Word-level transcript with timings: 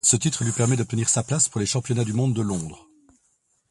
Ce 0.03 0.15
titre 0.15 0.43
lui 0.43 0.51
permet 0.51 0.77
d'obtenir 0.77 1.07
sa 1.09 1.21
place 1.21 1.47
pour 1.47 1.59
les 1.59 1.67
Championnats 1.67 2.03
du 2.03 2.11
monde 2.13 2.33
de 2.33 2.41
Londres. 2.41 2.87